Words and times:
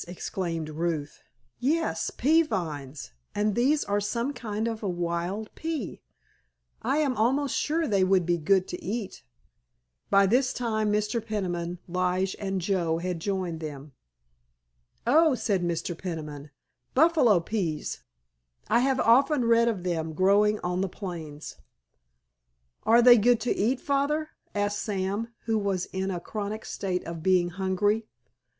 exclaimed 0.07 0.67
Ruth. 0.67 1.21
"Yes, 1.59 2.09
pea 2.09 2.41
vines! 2.41 3.11
and 3.35 3.53
these 3.53 3.83
are 3.85 3.99
some 4.01 4.33
kind 4.33 4.67
of 4.67 4.81
a 4.81 4.89
wild 4.89 5.53
pea. 5.53 6.01
I 6.81 6.97
am 6.97 7.15
almost 7.15 7.55
sure 7.55 7.85
they 7.85 8.03
would 8.03 8.25
be 8.25 8.39
good 8.39 8.67
to 8.69 8.83
eat." 8.83 9.21
By 10.09 10.25
this 10.25 10.53
time 10.53 10.91
Mr. 10.91 11.23
Peniman, 11.23 11.77
Lige 11.87 12.35
and 12.39 12.59
Joe 12.61 12.97
had 12.97 13.19
joined 13.19 13.59
them. 13.59 13.91
"Oh," 15.05 15.35
said 15.35 15.61
Mr. 15.61 15.95
Peniman, 15.95 16.49
"buffalo 16.95 17.39
peas! 17.39 17.99
I 18.69 18.79
have 18.79 18.99
often 18.99 19.45
read 19.45 19.67
of 19.67 19.83
them 19.83 20.13
growing 20.13 20.59
on 20.61 20.81
the 20.81 20.89
plains." 20.89 21.57
"Are 22.87 23.03
they 23.03 23.19
good 23.19 23.39
to 23.41 23.55
eat, 23.55 23.79
Father?" 23.79 24.31
asked 24.55 24.79
Sam, 24.79 25.27
who 25.45 25.59
was 25.59 25.85
in 25.93 26.09
a 26.09 26.19
chronic 26.19 26.65
state 26.65 27.03
of 27.05 27.21
being 27.21 27.49
hungry. 27.49 28.07